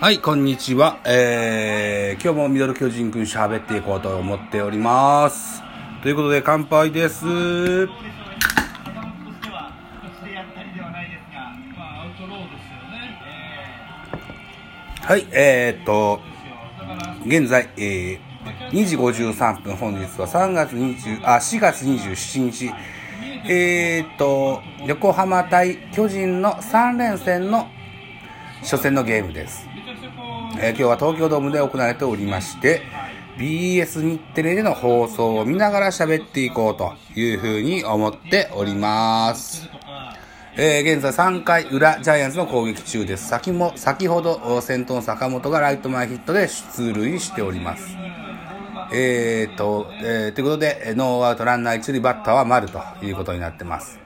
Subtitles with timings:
[0.00, 1.00] はい、こんにちは。
[1.04, 5.60] えー、今日もミドル巨人くん喋っていこうと思っております。
[6.04, 7.26] ということで、乾杯です。
[7.26, 7.88] は
[15.16, 16.20] い、えー、っと、
[17.26, 22.70] 現在、えー、2時53分、本日は3月20、あ、4月27日、
[23.50, 27.66] えー、っと、横浜対巨人の3連戦の
[28.60, 29.66] 初戦のゲームです。
[30.56, 32.82] えー今日は東京ドームで行われておりまして、
[33.36, 39.68] BS 日テレでの放送を見ながら喋っていこうというふうに思っております。
[40.56, 43.28] えー現在3回裏ジャイアンツの攻撃中です。
[43.28, 47.96] 先も、先ほど先頭の坂本がライト前ヒットで出塁しております。
[48.92, 54.00] えーと、えーということで、ノーアウトランナー一塁バッターは丸ということになってます。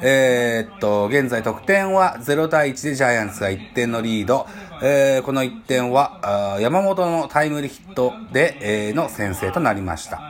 [0.00, 4.48] えーっと、現在得点は0対1でジャイアンツが1点のリード。
[4.84, 10.20] えーこの1点は、あ山本のタイムリーヒットで、えーの先制となりました。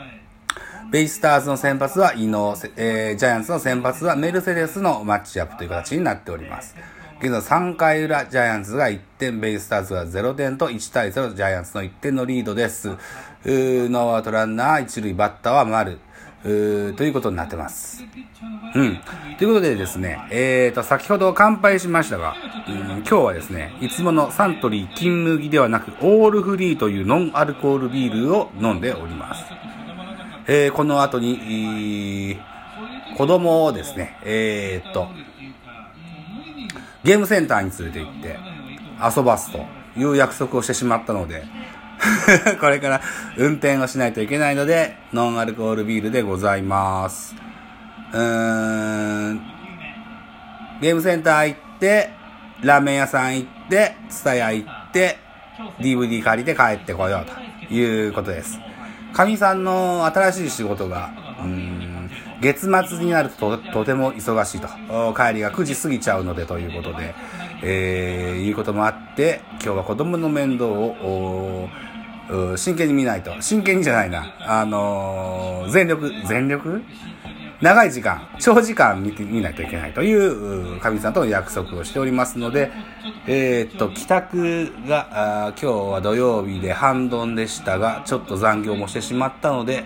[0.90, 6.76] ベイスターズの先発は伊能、せえージャイアンツの先発はメルセデスのマッチアップという形になっております。
[7.20, 12.90] 現在3回裏、ジャイアンツが1点、ベイスターズが0点と1対0、ジャイアンツの1点のリードです。
[13.44, 15.98] ーノーアウトランナー、一塁バッターは丸。
[16.42, 18.04] ということになってます。
[18.74, 19.00] うん。
[19.38, 22.34] ということでですね、えーと、先ほど乾杯しましたが、
[22.68, 29.44] うん、今日はですね、いつものサントリー金麦ではなく、オールフリーというノンアルコールビールを飲んでおります。
[30.48, 32.52] えーこの後に、えー
[33.16, 35.08] 子供をですね、えーっと、
[37.04, 41.44] ゲームセンターに連れて行って遊ばすという約束をしてしまったので、
[42.60, 43.00] これから
[43.36, 47.34] 運転をしないといけないので、ノンアルコールビールでございます。
[48.12, 49.40] うーん、
[50.80, 52.10] ゲームセンター行って、
[52.62, 55.18] ラーメン屋さん行って、ツタヤ行って、
[55.80, 58.58] DVD 借りて帰ってこようということです。
[59.12, 64.68] かみさんの新しい仕事が、うん、月末になるととても忙しいと。
[65.14, 67.14] 帰りが9時過ぎちゃうのでということで、
[67.62, 71.68] えー、いうこともあって、今日は子供の面倒を、
[72.56, 73.32] 真剣に見ないと。
[73.40, 74.34] 真剣にじゃないな。
[74.40, 76.82] あのー全力、全力？
[77.62, 82.72] 長い時間、長時間見て、見ないといけないという、神さんとの約束をしておりますので、
[83.28, 89.84] えーっと、帰宅が、あ今日は土曜日で半ドンでしたが、ちょっと残業もしてしまったので、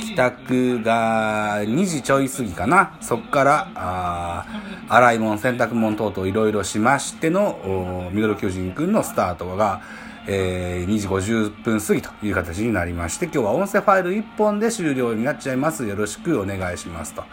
[0.00, 2.98] 帰宅が2時ちょい過ぎかな。
[3.00, 4.46] そっから、あ
[4.88, 9.82] 洗い物、洗濯物等々いろいろしましての、ミドル巨人くんのスタートが、
[10.26, 15.86] えー2時50分過ぎという形になりまして、今日は音声ファイル1本で終了になっちゃいます。
[15.86, 17.24] よろしくお願いしますと。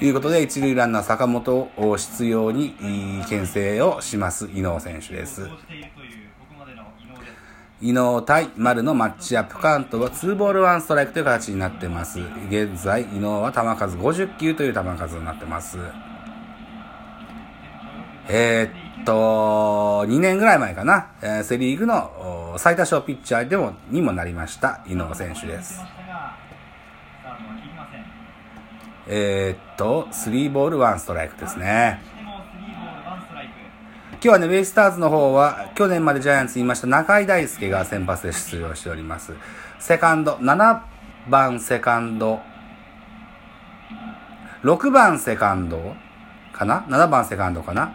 [0.00, 2.74] いうことで、一塁ランナー坂本を必要に
[3.28, 5.48] 牽制をします、伊能選手です。
[7.80, 12.20] 伊能対丸のマッチアップカウントは2ボール1ストライクという形になってます。
[12.48, 15.78] 現在、伊能は球数50球という球数になってます。
[18.28, 25.80] えーっと、2年ぐらい前かな、えーセリーグのお最多勝ピッチャーでも、にもなりました、伊能選手です。
[29.06, 32.00] えーっと、3ボール1ストライクですね。
[34.12, 39.34] 今日はね、ベイスターズの方は、去年までジャイアンツにいました中井大輔が先発で出場しております。
[39.78, 40.80] セカンド、7
[41.28, 42.40] 番セカンド、
[44.62, 45.94] 6番セカンド
[46.54, 47.92] かな ?7 番セカンドかな？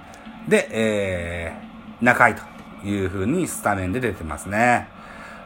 [0.47, 4.87] で、えー、中井という風にスタメンで出てますね。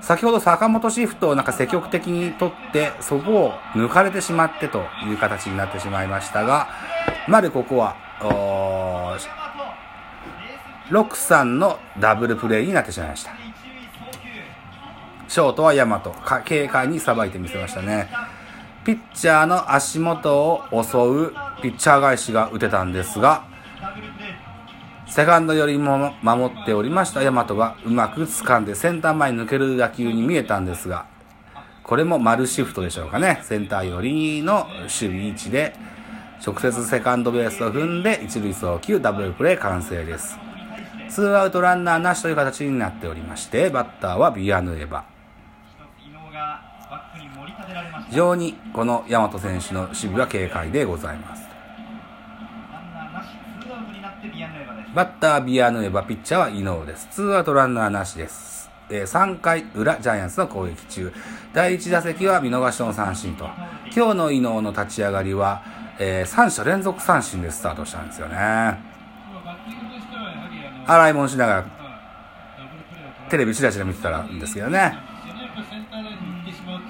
[0.01, 6.67] 先ほど坂本シフトをなんか積極的に取って、そこを抜かれてしまってという形になってしまいましたが、
[7.27, 9.43] までここは、おー
[10.89, 13.31] ロックさんのダブルプレイになってしまいました。
[15.29, 18.09] ショートはヤマト、か軽快にさばいてみせましたね。
[18.83, 23.45] ピッチャーの足元を襲うピッチャー返しが打てたんですが、
[25.13, 31.05] セカンドよりも守っておりましたヤマトがうまく掴んでセンター前に抜ける打球に見えたんですが、
[31.83, 33.39] これも丸シフトでしょうかね。
[33.43, 35.75] センター寄りの守備位置で、
[36.43, 40.35] 直接セカンドベースを踏んで一塁送球ダブルプレー完成です。
[41.09, 45.05] ツーアウトランナーなしという形になっておりまして、バッターはビアヌエバ。
[48.09, 51.52] 非常にこの大和選手の守備は軽快でございます。
[54.93, 57.07] バッタービアヌエバ、ピッチャーは伊能です。
[57.09, 58.69] ツーアウトランナーなしです。
[58.91, 61.11] えー3回裏、ジャイアンツの攻撃中。
[61.51, 63.49] 第1打席は見逃しの三振と。
[63.95, 65.63] 今日の伊能の立ち上がりは、
[65.97, 68.77] え3者連続三振でスタートしたんですよね。
[70.85, 71.65] 洗い物しながら
[73.31, 74.95] テレビチラチラ見てたらんですけどね。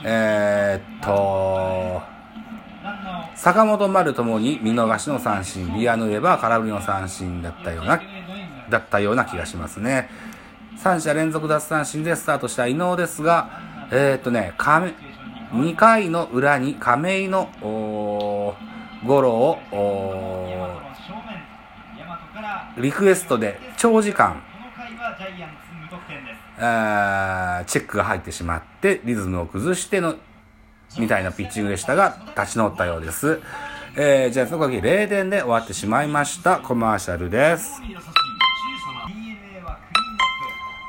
[0.03, 2.12] えー、っと、
[3.35, 8.01] 坂本丸ともに見逃しの三振、ビアヌエバー空振りの三振だったような、
[8.69, 10.09] だったような気がしますね。
[10.77, 13.49] 3者連続奪三振でスタートした伊能ですが、
[13.91, 14.93] えー、っとね、亀、
[15.51, 19.59] 2回の裏に亀井の、ゴロを、
[22.77, 24.41] リクエストで長時間、
[26.57, 30.15] チェックが入ってしまって、リズムを崩しての、
[30.99, 33.39] みたいなピッチングでしたが、立ち直ったようです。
[33.95, 36.57] えー、ジャイアンツの攻撃0点で終わってしまいました。
[36.57, 37.81] コマーシャルです。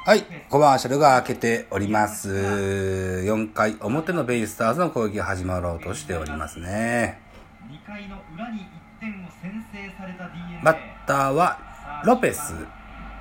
[0.07, 2.31] はい、コマーシャルが開けております。
[2.31, 7.21] 4回表のベイスターズの攻撃が始まろうとしておりますね。
[10.63, 12.55] バッターはロペス。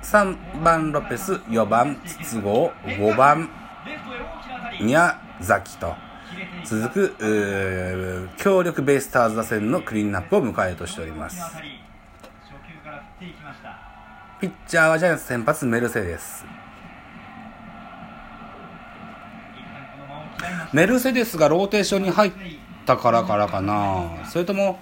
[0.04, 2.48] 3番ロペス、4番筒香、
[2.84, 3.48] 5番
[4.80, 5.94] 宮崎と
[6.64, 11.40] 続く強力ベイスターズ打線のクリーンナップを迎えようとしております。
[14.40, 16.44] ピッチャーはジャイアンツ先発メルセデス。
[20.72, 22.32] メルセデスがローテーションに入っ
[22.84, 24.26] たからからかな。
[24.28, 24.80] それとも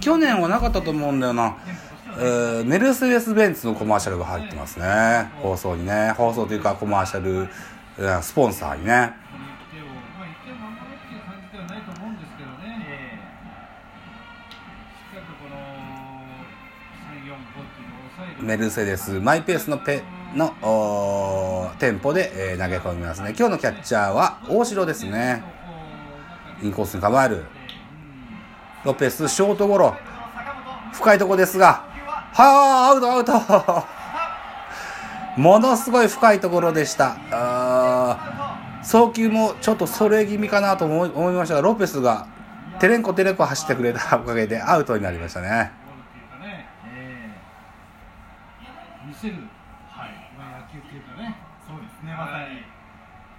[0.00, 1.56] 去年はなかったと思うんだよな。
[2.18, 5.30] えー、メルセデス・ベンツのコマーシャルが入ってますね。
[5.42, 6.12] 放送にね。
[6.16, 7.48] 放送というかコマーシャル、
[8.22, 9.21] スポンサーにね。
[18.42, 20.02] メルセデスマイペースのペ
[20.34, 25.42] のテンポで、えー、投げ込みますね今日のキャッチャーは大城ですね
[26.62, 27.44] インコースに構える
[28.84, 29.94] ロペスショートゴロ
[30.92, 31.92] 深いとこですが
[32.34, 33.84] はあ、アウト、アウト。
[35.36, 37.16] ものすごい深いところでした。
[37.30, 42.26] あ送球もちょっとそれ気味かなと思いましたが、ロペスが
[42.80, 45.72] テレンコテレンコ走ってくれたおかげでアウトになりましたね。
[49.22, 49.46] 見せる、
[49.86, 51.30] はい、まあ、野球っていうかね、
[51.62, 52.58] そうですね、まさに。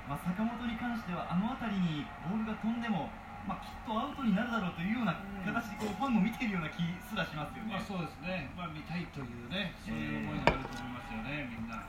[0.07, 3.11] まあ、坂本に関しては、あの辺りにボールが飛んでも、
[3.43, 7.75] まあ、きっとアウトになるだろうというような形でこうファンも見ているような気すらしますよね。
[7.75, 11.83] まあ、そうですね、まあ、見たいというね、そういう思いがあると思いますよね、みんな。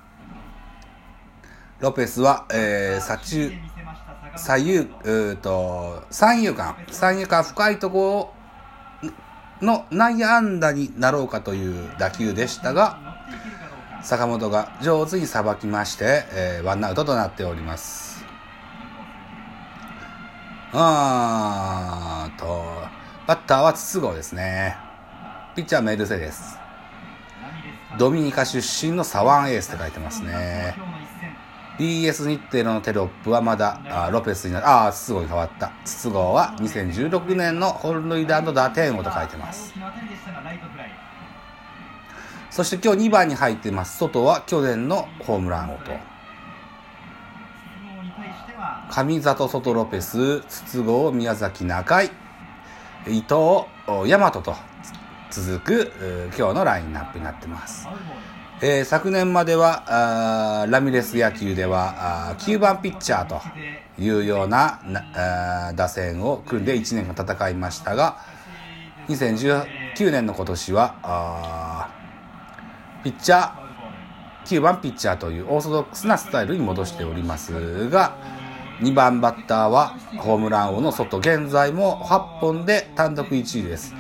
[1.79, 3.53] ロペスは、えー、左中、
[4.35, 8.35] 左右、うと、三遊間、三遊間深いとこ
[9.63, 13.04] ろの内野安打になろうかという打球でしたが、
[14.05, 18.23] 坂本が上手にさばきまして、えー、ワンアウトとなっております。
[20.75, 22.65] あーと、
[23.27, 24.77] バッターは筒香ですね。
[25.57, 26.59] ピッチャーメルセデス。
[27.99, 30.75] ドミニカ出身のサワンエースって書いてますね。
[31.79, 34.69] BS 日程のテロップはまだあロペスになる。
[34.69, 35.73] ああ、筒香に変わった。
[35.85, 39.73] 筒香は2016年の本塁打の打点王と書いてます。
[42.55, 43.99] そして今日2番に入っています。
[43.99, 45.91] 外は去年のホームラン王と。
[48.93, 52.13] 上里外ロペス、筒香、宮崎中井、
[53.09, 54.55] 伊藤、大和と
[55.33, 55.93] 続く
[56.39, 57.89] 今日のラインナップになってます。
[58.63, 63.43] えー、昨年まではラミレス野球では9番ピッチャーと
[64.01, 68.19] いうような打線を組んで1年間戦いましたが
[69.09, 72.04] 2019年の今年は
[73.05, 73.65] ピッチャー
[74.47, 78.17] 9番ピッチャーというオーソドックスなスタイルに戻しておりますが
[78.81, 83.95] 2番バッターはホームラン王の外、現在も8本で単独1位です。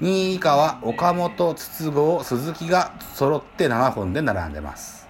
[0.00, 5.08] 2位以下は岡本、筒香、鈴木が揃って7本で並んでます。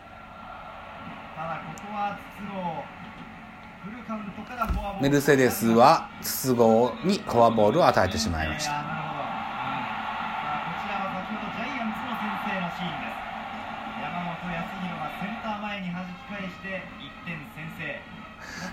[5.01, 6.63] メルセデスは筒香
[7.05, 8.98] にフォアボールを与えてしまいました。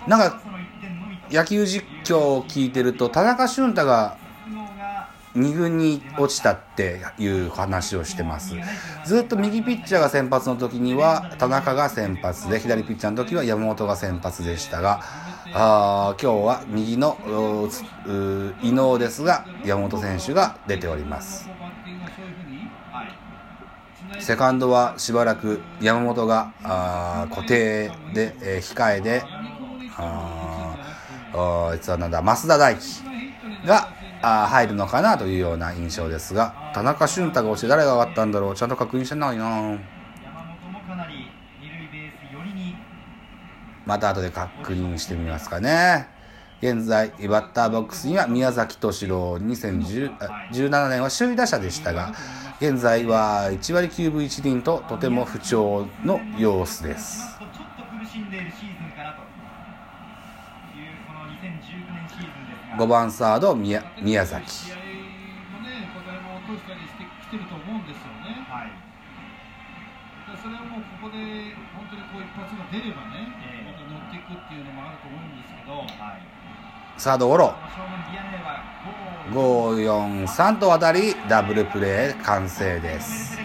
[0.08, 0.42] なんか
[1.32, 4.18] 野球実況を聞いてると田中俊太が
[5.36, 8.56] 2軍に落ちたっていう話をしてます。
[9.06, 15.02] ずっと右ピッチャーが先発の時には田中が先発で左ピッチャーの時は山本が先発でしたが
[15.54, 17.18] あ今日は右の
[18.62, 21.50] 伊能ですが山本選手が出ております。
[24.20, 26.54] セカンドはしばらく山本が
[27.30, 29.24] 固定で、えー、控えで
[29.98, 30.76] あ
[31.72, 33.04] あいつはなんだ増田大輝
[33.66, 33.90] が
[34.22, 39.78] あ入るのかなというような印象ですが田中俊太が落ちて誰が上がったんだろうちゃんと確認してないな
[43.86, 46.08] また後で確認してみますかね。
[46.62, 52.14] 現在、バッターボックスには宮崎敏郎2017年は首位打者でしたが、
[52.60, 57.38] 現在は1割9分1厘ととても不調の様子です。
[57.38, 59.22] ちょっと苦しんでいるシーズンかなとい
[60.82, 61.46] うこの2019
[61.94, 64.50] 年シーズンですが5番サード宮宮崎。
[64.50, 64.82] 試合も
[65.64, 68.44] ね、これも落としたりしてきてると思うんですよね。
[68.52, 68.72] はい。
[70.36, 73.32] それはもうここで本当にこう一発が出ればね、
[73.64, 76.22] また乗っていくっていうのもあると思うんですけど、はい、
[76.98, 77.56] サードゴロ。
[79.32, 83.38] 543と渡りダブルプレー完成です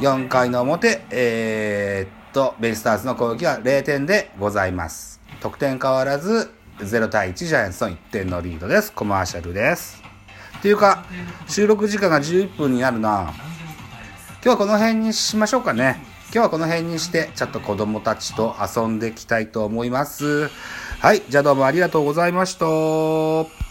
[0.00, 10.02] 4回の表えー、っとベイスターズの攻撃は0点でございます得点変わらず0対1ジャイアンツの1点のリードですコマーシャルです
[10.58, 11.04] っていうか
[11.48, 20.50] 収録時間が11分になるな今日はこの辺にしましょうかね今日はこの辺にしてちょっと子供たちと遊んでいきたいと思います
[20.98, 21.22] はい。
[21.28, 23.65] じゃあどうもありがとうございました。